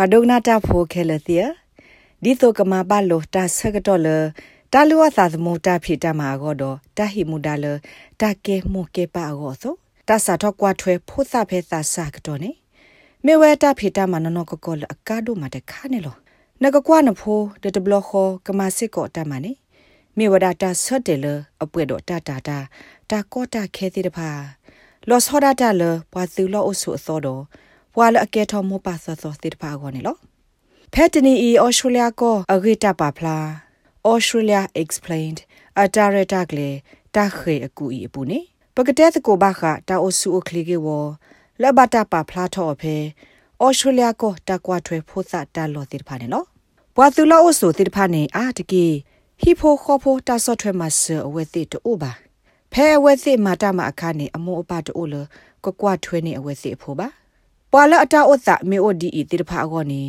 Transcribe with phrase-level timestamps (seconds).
[0.00, 1.38] ဘဒုနာတာဖိုခဲလတီ
[2.22, 4.08] ဒီတိုကမဘာလိုတာဆကတော့လ
[4.72, 7.66] တာလူဝသာသမုတာဖိတမှာကောတော့တာဟိမူဒါလ
[8.20, 9.74] တာကေမူကေပါအောဆို
[10.08, 12.50] တာစာတော့ကွာထွဲဖိုးသဖဲသာစာကတော့နေ
[13.24, 16.16] မေဝဲတာဖိတမှာနော်ကကောလအကားတို့မှာတခါနေလော
[16.62, 19.52] နကကွာနဖိုးဒတဘလခောကမစစ်ကောတမနေ
[20.16, 21.26] မေဝဒတာဆတ်တယ်လ
[21.62, 22.58] အပွေတော့တာတာတာ
[23.10, 24.30] တာကောတာခဲသေးတဖာ
[25.08, 27.42] လောစောဒတာလပွာသူလောအဆုအသောတော့
[27.98, 30.16] ပွာလအကဲထောမောပါသောသောသေးတဖာကောနေလော
[30.94, 33.36] ဖက်တနီအီအော်စတြေးလျကောအဂိတပါဖလာ
[34.12, 35.38] Australia explained
[35.80, 36.70] အတာရတာကလေ
[37.14, 38.40] တာခေအကူအီအပူနေ
[38.74, 40.88] ပကတဲ့ကိုဘာခတာအိုဆူအခလီကေဝ
[41.62, 42.96] လဘတာပါဖလာထောဖေ
[43.66, 46.44] Australia ကိုတကွာထွဲဖို့သတာလောတိဖာနေလော
[46.96, 48.86] ဘွာသူလောအိုဆိုတိဖာနေအာတကီ
[49.40, 52.12] ဟီဖိုခေါဖိုတာဆော့ထွဲမဆအဝဲတိတူပါ
[52.72, 55.14] ဖဲအဝဲတိမာတာမအခါနေအမောအပတူလ
[55.64, 57.08] ကကွာထွဲနေအဝဲတိဖို့ပါ
[57.72, 60.02] ပွာလအတာအိုသမေအိုဒီအီတိဖာအကောနေ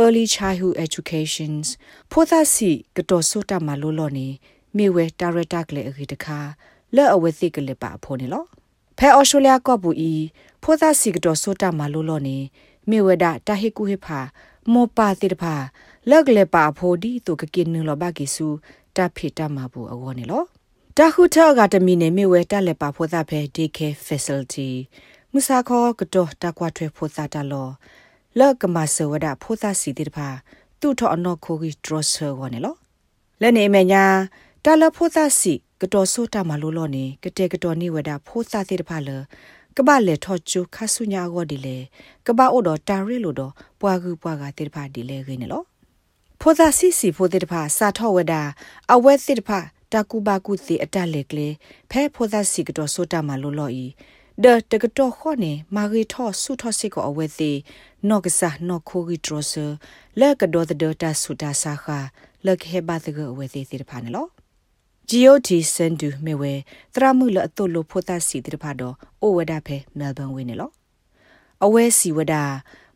[0.00, 1.66] early childhood educations
[2.10, 4.28] ဖိုသာစီကတော့ဆိုတာမလို့လို့နေ
[4.76, 6.38] မိဝဲဒါရတာကလေးအခိတခါ
[6.94, 8.46] လက်အဝဲသိကလေးပါဖို့နေလို့
[8.98, 10.12] ဖဲအော်စတြေးလျကော့ဘူးဤ
[10.62, 12.38] ဖိုသာစီကတော့ဆိုတာမလို့လို့နေ
[12.88, 14.20] မိဝဲဒါတာဟိကူဟိဖာ
[14.72, 15.54] မောပါတိတဖာ
[16.10, 18.48] လက်ကလေးပါဖို့ဒီသူကကင်းနလောဘကိစု
[18.96, 20.46] တဖိတမဘူးအောနေလို့
[20.98, 24.70] တခုထောကတမီနေမိဝဲတက်လက်ပါဖို့သားဖဲ DK facility
[25.38, 27.68] မုစာခောကတော့တကွာထွဲဖို့သားတလော
[28.38, 30.28] လောက်ကမဆဝဒဖိုးသားစီတိတဖာ
[30.80, 32.74] သူ့ထောအနော့ခိုဂီဒရဆာဝနေလော
[33.42, 34.04] လဲနေမညာ
[34.64, 39.10] တလဖိုးသားစီကတော်ဆိုတာမလို့လောနေကတဲ့ကတော်နေဝဒဖိုးသားတိတဖာလ
[39.76, 41.76] ကပလေထောချူခဆုညာဂောဒီလေ
[42.26, 45.62] ကပအိုတော်တာရီလိုတော့ပွားကူပွားကတိတဖာဒီလေခင်းနေလော
[46.40, 48.34] ဖိုးသားစီစီဖိုးတိတဖာစာထောဝဒ
[48.92, 49.58] အဝဲတိတဖာ
[49.92, 51.48] တကူဘာကူစီအတက်လေကလေ
[51.90, 53.86] ဖဲဖိုးသားစီကတော်ဆိုတာမလို့လောဤ
[54.44, 57.58] ဒတကတော့ခေါနေမာဂီထောဆုထောစစ်ကိုအဝဲသေး
[58.08, 59.66] နော့ကစားနော့ခိုဂီဒရဆာ
[60.20, 61.98] လက်ကဒေါ်ဒတာဆုတာစာခါ
[62.44, 64.28] လက်ခေဘာတကအဝဲသေးသေးတဖာနော်
[65.10, 66.52] GOT စန်ဒူမေဝဲ
[66.94, 70.72] တရမှုလအတုလို့ဖို့တာစီတဖာတော့အိုဝဒဖဲမဲလ်ဘန်ဝင်းနော်
[71.64, 72.34] အဝဲစီဝဒ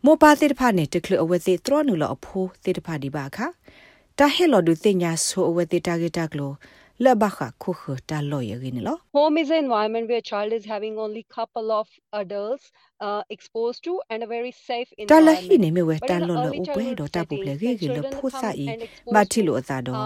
[0.05, 3.47] မောပါတိတဖာနေတကလအဝဲသေးတရနုလအဖိုးတိတဖာဒီပါခါ
[4.19, 6.53] တာဟဲလော်ဒူတင်ညာဆိုအဝဲသေးတာဂီတာကလော
[7.05, 11.87] လဘခခုခတာလောရင်းလော home is an environment where child is having only couple of
[12.22, 12.65] adults
[13.06, 18.66] uh, exposed to and a very safe environment တလဟိနေမြဝဲတန်လောလဥပွဲတော့တပ်ပုပလေခေခေလဖိုစာဤ
[19.15, 19.97] မတိလိုအသာတော့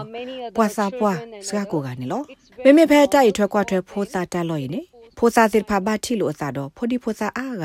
[0.57, 1.13] ပွာစာပွာ
[1.47, 2.23] စကားကိုကနေလော
[2.65, 4.81] မေမေဖဲတိုက်ထွက်ကွာထွက်ဖိုစာတလောရင်းနေ
[5.19, 7.65] ဖိုစာစစ်ဖာဘာတိလိုအသာတော့ဖိုဒီဖိုစာအားက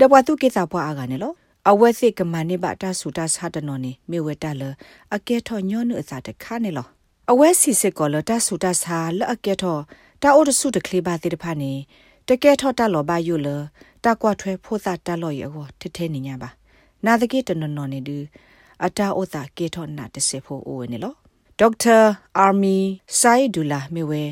[0.00, 1.32] ဒဘဝတုကေစာပွာအားကနေလော
[1.70, 4.62] အဝဲစိကမနိဘတာဆူတာစာတနော်နေမေဝဲတလ
[5.14, 6.88] အကဲထောညောနုအစာတခါနေလော
[7.32, 9.78] အဝဲစီစစ်ကောလတဆူတဆာလအကဲထော
[10.22, 11.72] တာအိုတဆုတကလေးပါတိတဖာနေ
[12.28, 13.48] တကဲထောတလောပါယုလ
[14.04, 16.50] တကွာထွဲဖိုးသာတလောရေကိုထထဲနေညာပါ
[17.04, 18.18] နာတကေတနနော်နေဒူ
[18.84, 21.14] အတာအိုတာကေထောနာတစေဖို့အိုဝနေလော
[21.58, 21.98] ဒေါက်တာ
[22.38, 22.76] အာမီ
[23.20, 24.22] ဆိုင်ဒူလာမေဝဲ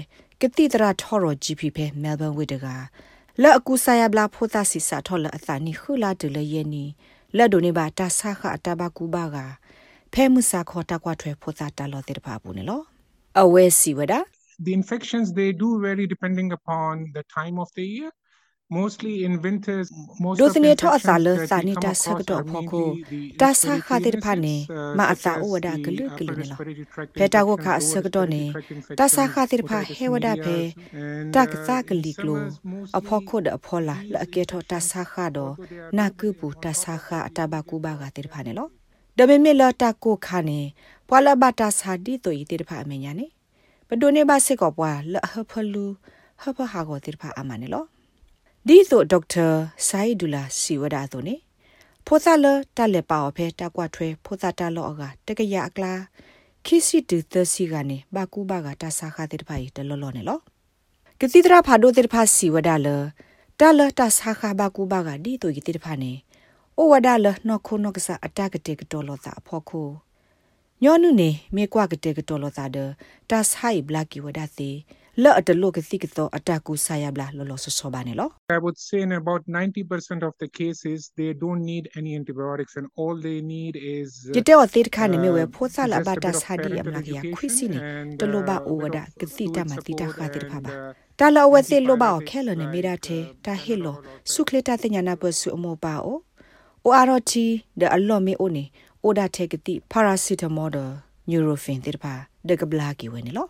[0.41, 2.67] ကတိတရာထော်ရော GP ဖဲမဲလ်ဘန်ဝိတက
[3.43, 6.85] လက်အကူဆာယဘလာဖိုးသာစီစာထော်လအသာနီခူလာတူလရဲ့နီ
[7.37, 9.37] လက်ဒိုနေပါတာဆာခအတဘကူဘာက
[10.13, 12.90] ဖဲမှုစာခေါ်တကွာထွဲဖို့သာတလောတဲ့ပါဘူးနော်အ
[13.53, 14.15] ဝဲစီဝဒ
[14.67, 18.11] The infections they do vary depending upon the time of the year
[18.71, 22.83] mostly in winters most of the tho asala sani ta sakdo phoko
[23.41, 24.55] ta sa khadir phane
[24.99, 26.57] ma ata owada glu glu ne lo
[27.19, 28.43] beta go kha sakdo ne
[28.99, 30.59] ta sa khadir pha hewada phe
[31.35, 32.37] ta ka sa gli glo
[32.99, 35.47] apho kho da apho la la ke tho ta sa kha do
[35.97, 38.67] na ku pu ta sa kha ataba ku ba ga tir pha ne lo
[39.21, 40.61] ဒမေမေလာတာကိုခါနေ
[41.09, 43.27] ပွာလဘတာစာဒီတိုဤတိတဖာအမေညာနေ
[43.89, 45.85] ဘဒိုနေပါစစ်ကောပွာလဟဖလူ
[46.43, 47.85] ဟဖဟာကိုတိတဖာအမနေလော
[48.67, 49.47] ဒီဆိုဒေါက်တာ
[49.89, 51.35] ဆိုင်ဒူလာစီဝဒါဆိုနေ
[52.07, 55.93] ဖိုသလတလက်ပါအဖဲတကွာထွဲဖိုသတလောကတကရအကလာ
[56.67, 60.39] ခိစီတူသစီကနေဘာကူဘာကတဆာခတဲ့တဖိုင်တလောလောနေလော
[61.21, 62.89] ကတိတရာဖာဒိုတဲ့ဖာစီဝဒါလ
[63.61, 66.13] တလတဆာခဘာကူဘာကဒီတိုဤတိတဖာနေ
[66.81, 69.83] ဩဝဒါလနခုနကစားအတကတေကတော်လို့သာဖို့ခု
[70.83, 72.79] ညောနုနေမေကွာကတေကတော်လို့သာဒ
[73.31, 74.71] တာဆိုင်ဘလာကီဝဒါစီ
[75.23, 82.87] လော့အတလို့ကစီကတော့အတကူဆာယဘလာလောလောဆဆောပါနေလော I would say in about 90% of the cases they don't need any antibiotics and
[83.01, 87.79] all they need is ကြတဲ့ဝတိတခါနေမြဝဖိုးဆလာဘတာစာဒီအမလာကရခွိစီနေ
[88.21, 90.73] တလိုပါအိုဝဒကစီတမတိတခါတိဖာပါ
[91.19, 93.97] တာလောဝသိလိုပါခဲလနေမိတာသေးတာဟီလို
[94.33, 96.19] စုခလတာတညာနာပစုအမောပါအို
[96.89, 97.33] ORT
[97.81, 98.65] ဒအလော်မေအိုနေ
[99.05, 100.77] အိုဒါတက်ကတိပါရာစီတမောဒ
[101.29, 102.15] နျူရိုဖင်တိပါ
[102.49, 103.47] ဒကဘလာကီဝဲနေလော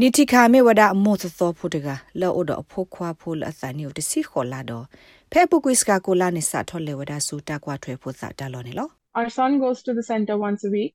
[0.00, 1.88] နိတိခာမေဝဒအမောသသောဖုတက
[2.20, 4.84] လောအိုဒအဖို့ခွာဖို့လအစနီကိုတစီခေါ်လာတော့
[5.30, 10.92] ဖဲပုကွိစကာကိုလာနေစာထော်လေဝဒဆူတကွာထွဲဖို့စာတလောနေလော Our son goes to the center once a week.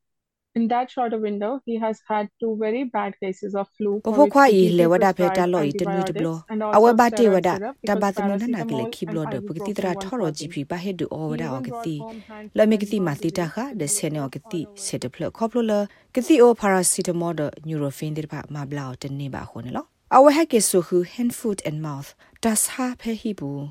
[0.54, 3.92] In that shorter window, he has had two very bad cases of flu.
[4.06, 6.28] ပဖိုခွာဤလေဝဒဖေတာလောဤတနွီတဘလ
[6.76, 7.50] အဝဘတေဝဒ
[7.90, 11.96] တဘသမနနာကလေခိဘလဒပကတိတရာထော်ဂျီပီပါဟေဒူအောဝဒအောကတိ
[12.58, 15.72] လမေကတိမာတိတာခဒဆေနောကတိစေတဖလခေါပလလ
[16.16, 22.10] ကတိအိုပါရာစီတမောဒညူရိုဖင်ဒီပါမဘလာတနေပါခေါ်နော်အဝဟကေဆူဟူ hand foot and mouth
[22.44, 23.66] ဒတ်ဟာဖေဟီဘူး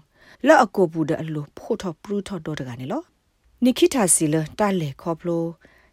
[0.46, 3.02] လောအကိုဘူးဒအလိုဖို့ထော်ပရူထော်ဒေါ်တကနေလော
[3.64, 3.86] နိခိ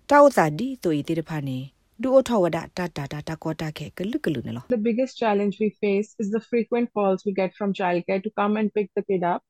[0.10, 1.58] တာစီလတာလေခေါပလိုတောက်သာဒီတူဤတိတဖာနေ
[2.02, 8.54] ဒူအထောဝဒတာတာတာတာကောတာခဲကလုကလုနော် The biggest challenge we face is the frequent calls we get from childcare to come
[8.60, 9.42] and pick the kid up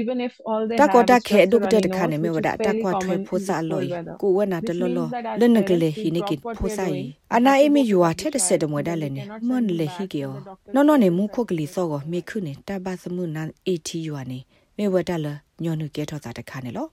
[0.00, 2.16] even if all they တာ have ကော is တာ just ခဲ a ဒုကတဲ့ runny ခါနေ
[2.16, 3.92] nose, မေဝ which ဒ is တာ fairly ကွာထွဲ common ဖို in စာ this လော cold
[3.94, 4.16] weather.
[4.22, 5.06] ကိုဝနာတလောလော
[5.40, 6.96] လနကလေဟိနေကိဖိုစာယ
[7.36, 10.32] အနာအေမီယူဝါတဲ့ဆက်တမွေဒါလည်းနေမွန်လေဟိကေယော
[10.74, 14.38] နော်နော်နေမူခုတ်ကလေးစောကိုမေခုနေတာဘသမုနန်အေတီယူအနေ
[14.76, 15.26] မေဝဒလ
[15.62, 16.86] ညောနုကဲထောတာတခါနေလော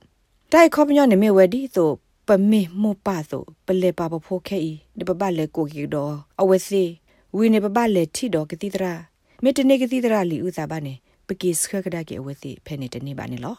[0.52, 1.90] တိုင်ခေါပညောနေမေဝဒီဆို
[2.28, 6.84] ပမေမောပါဆိုပလေပါပဖိုခဲဤဒီပပလေကိုကီတော့အဝစီ
[7.36, 8.94] ဝီနေပပလေထီတော့ကတိတရာ
[9.42, 10.94] မေတနေကတိတရာလီဥစားပါနေ
[11.26, 13.56] ပကိစခကဒါကေအဝစီဖဲနေတနေပါနေလော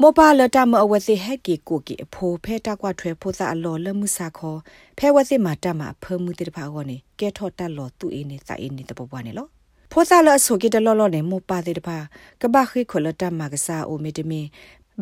[0.00, 4.58] မောပါလတမအဝစီဟက်ကီကိုကီအဖိုးဖဲတကွာထွဲဖိုးစားအလော်လမှုစာခေါ်
[4.98, 9.46] ဖဲဝစီမာတမဖမှုတိတဖာကောနေကဲထော့တက်လော်သူအင်းနေစာအင်းနေတပပွားနေလော
[9.92, 11.98] ဖိုးစားလအဆိုကီတလော်လော်နေမောပါတိတဖာ
[12.40, 14.40] ကဘာခိခွလတမကစားအိုမီတမီ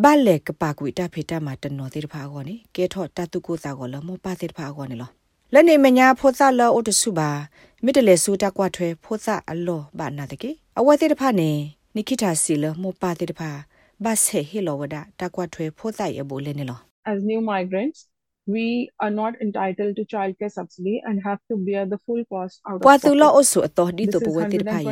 [0.04, 5.10] ဘာလေကပါကွေတာဖေတာမှာတနော်တိတဖာကောနေကဲထော့တတုကိုစာကောလမောပါတိတဖာကောနေလော
[5.52, 7.30] လက်နေမညာဖိုးစားလော်အိုတဆုပါ
[7.84, 11.50] မိတလေဆူတကွာထွဲဖိုးစားအလော်ဘာနာတကေအဝတိတဖာနေ
[11.94, 13.50] နိခိတာစီလမောပါတိတဖာ
[14.04, 16.78] ဘတ်ဆေဟီလောဝဒတကွာထွဲဖိုးဆိုင်အဘိုလဲနေလော
[17.12, 17.98] As new migrants,
[18.54, 18.66] we
[19.04, 22.84] are not entitled to childcare subsidy and have to bear the full cost out of
[22.86, 23.40] ပွာသူလော pocket.
[23.40, 24.84] အဆုအတော်ဒီတပဝဲတိဖိုင်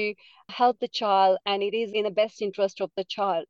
[0.60, 3.44] help the child and it is in the best interest of the child.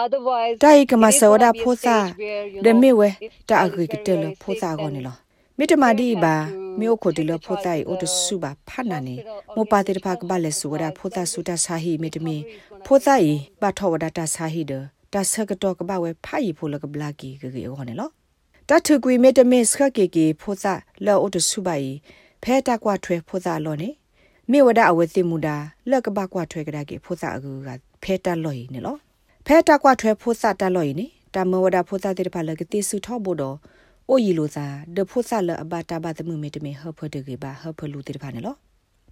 [0.00, 2.76] Otherwise, တိုင်ကမ it is ဆော gonna ဒ be a ဖောစာ stage where, you ဒ know,
[2.82, 5.16] မေဝဲ if တာ child အဂရိ is က very, တလ very ဖော sick, စာကော then နေလော
[5.58, 9.64] မိတမဒီဘာ parents have to မြို့ကိုဒီလ take the ဖောတိုင် child အို to တ the ဆုပါဖတ်နာနေ hospital မော
[9.64, 10.96] or ပါ get တေ the တဖာ child ကဘာလဲဆိုဝဒ hospitalized.
[10.98, 13.60] ဖောတာ Then ဆုတာစာဟီမိတမီ recovery is gonna ဖောစာ take ဤ long.
[13.62, 14.72] ဘာထောဝဒတာစာဟီဒ
[15.12, 18.08] တာဆကတော့ကဘာဝဲဖိုင်ဖိုလကဘလာကီဂရီအောနေလော
[18.68, 20.74] တထုကွေမေတမေစခကေကေဖောစာ
[21.06, 21.88] လောအိုတဆုပါဤ
[22.42, 23.90] ဖဲတာကွာထွဲဖောစာလောနေ
[24.50, 25.56] မေဝဒအဝဲတိမူတာ
[25.90, 27.68] လက်ကဘာကွာထွဲကဒါကေဖောစာအကူက
[28.02, 28.96] ဖဲတာလောဤနေလော
[29.46, 33.56] ဖဲတာကွာထွဲဖောစာတလောဤနေတာမဝဒဖောစာတေတဖာလကတိစုထောဘောတော့
[34.08, 38.54] အိုယီလိုသာဒဖောစာလအဘတာဘသမမေတမေဟဖဒကေဘာဟဖလူတေတဖာနေလော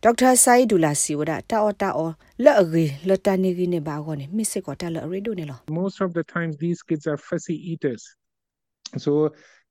[0.03, 2.13] ဒေါက်တာဆိုင်ဒူလာစီဝဒတာအော်တာအော်
[2.45, 8.03] လက်အဂေလက်တနေကြီးနေပါကောနေမစ်စစ်ကောတာလက်အရီဒိုနေလော most of the times these kids are fussy eaters
[9.05, 9.13] so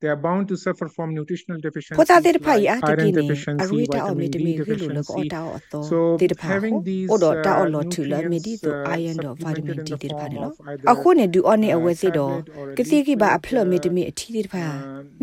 [0.00, 1.58] they are bound to suffer from nutritional
[1.98, 5.84] ဖောတာ deficiencies တေတဖာ like ဤအတ iron ကိနေအ deficiency ရီတာအော်မီ vitamin တ D မီဂီလိုလကော deficiency တာအော်တော့
[5.90, 9.98] so တေတဖာ having ဟို these အိုတော့တာအော် uh, လောထူလာမီဒီ nutrients တို uh, အိုင်ယန်တော့ဗိုက်တမင် supplemented ဒီ in
[10.00, 14.64] the တေတဖာ form နေလော of either အခုနေဒူအော်နေအဝဲစစ်တော့ tablet or a ကတိကိပါအ liquid, ဖလမီတမီ uh, အထီတေတဖာ
[14.66, 14.72] uh,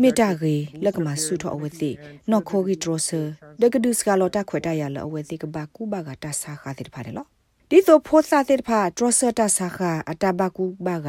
[0.02, 3.60] မေတ္ that တာ is ကေလက်ကမ booster ဆုထောအဝဲ their သိ immunity and နော်ခို further ဂီဒရဆာ reduce
[3.60, 7.26] the ဒကဒုစကလောတာခွေတရလအဝဲသိကဘာကူဘာကတာစာခါတေတဖာနေလော
[7.70, 11.08] ဒီတော့ဖောစာတေတဖာဒရဆာတာစာခါအတဘကူဘာက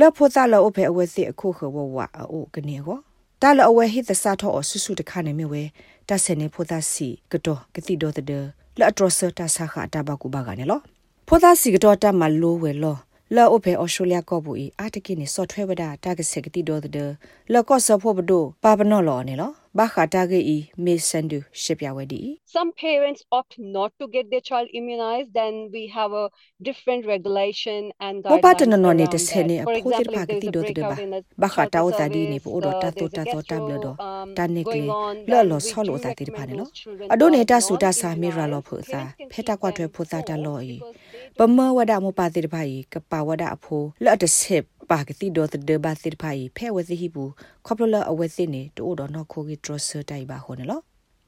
[0.00, 2.98] လောဖောစာလောအဖေအဝဲသိအခုခဝဝအိုကနေကော
[3.42, 5.62] တာလအဝဲဟိတစာထောအဆုဆုတခါနေမြဝဲ
[6.08, 8.44] တဆနေဖောသားစီကတော့ကတိတော့တဲ့
[8.78, 10.80] လောဒရဆာတာစာခါအတဘကူဘာကနေလော
[11.28, 12.96] ဖောသားစီကတော့တမလိုဝဲလော
[13.34, 17.10] လောအဖေအော်စတြေးလျကောဘူးအတကိနေဆော့ထွဲဝဒတာကစကတိတော့တဲ့
[17.52, 22.20] လောကော့ဆော့ဖို့ဘဒိုပါပနောလောနေလော ဘဘာခတာဂေဤမေဆန်ဒူရှစ်ပြဝဲဒီ
[22.56, 26.26] Some parents opt not to get their child immunized, then we have a
[26.68, 29.46] different regulation and ဘောပါ guidelines တနနော်နေ around တဆဲ that.
[29.50, 31.10] နေ For အဖိုးတဲ့ example, ပါ if က there တိ is a ဒိုတဒ breakout ဘာ in
[31.14, 33.78] the ဘာခ child တာဝ care တာဒီနေ service, ပို့တော့ uh, တ there's တူ a တတော့တပ်လ gastro,
[33.84, 36.78] တော့ um, တနိကလေ going on, လော် then လော် we ဆောလို့ do တာတိဖာနေ recommend လို့ those
[36.80, 38.68] children အဒို to နေ are တဆူတ not ဆာမီရာလော immunized.
[38.68, 40.94] ဖို့စာ Parents can ဖဲတာ keep ကွာထွဲ them ဖို့စာတ informed လော်ဤ because
[41.36, 47.30] they ပမဝဒမပါတိတဖာဤကပါဝဒအဖိုးလော်တစစ် ပါကတိဒေါ်တဒဘာတိတဖာဤဖဲဝစီဟိဘူး
[47.66, 50.82] ခေါပလလအဝစီနေတိုးတော့နော်ခိုဂီဒရဆတိုင်ပါဟောနော်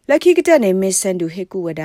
[0.08, 1.84] လက်ခိကတဲ့နေမစ်ဆန်ဒူဟေကူဝဒ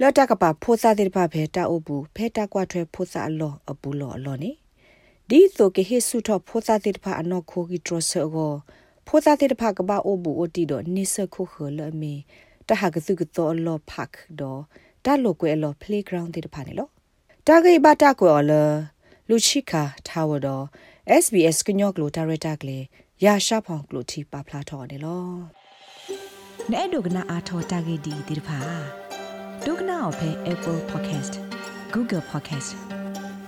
[0.00, 4.50] လော်တကပါဖိုးစာတိတဖာဖဲတာအုပ်ဘူးဖဲတာကွာထွဲဖိုးစာအလောအပူလောအလောနေ
[5.28, 8.54] ဒီဆိုကေဟေဆုထဖိုးစာတိတဖာအနော်ခိုဂီဒရဆအော
[9.06, 12.14] ဖိုးစာတိတဖာကပါအုပ်ဘူးအိုတီတော့နိစခုခလအမီ
[12.68, 14.60] တဟာကစုကတော့အလောဖက်တော့
[15.04, 16.88] တလို့ကွယ်အလော playground တိတဖာနေလော
[17.46, 18.68] တာဂိဘတာကွယ်အလော
[19.28, 20.64] လူချိခါထားဝတော့
[21.06, 22.84] SBS ကညော့ကလိုဒါရတာကလေး
[23.24, 25.26] ရာရှာဖောင်ကလိုတီပါဖလာထော်တယ်လော
[26.72, 28.58] နဲ့ဒုကနာအာထော်တာဂိဒီဒီတဖာ
[29.66, 31.34] ဒုကနာအဖဲ Apple Podcast
[31.94, 32.70] Google Podcast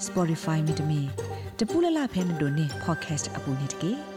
[0.06, 1.00] Spotify မြေတမီ
[1.58, 4.13] တပူလလဖဲနေတို့နေ podcast အပူနေတကေ